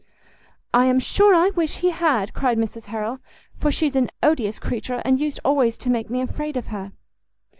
[0.73, 3.19] "I am sure I wish he had," cried Mrs Harrel,
[3.55, 6.93] "for she's an odious creature, and used always to make me afraid of her."